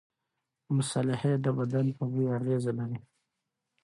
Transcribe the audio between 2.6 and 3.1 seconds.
لري.